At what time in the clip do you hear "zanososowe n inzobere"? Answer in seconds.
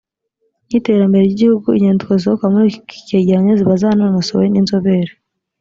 3.81-5.11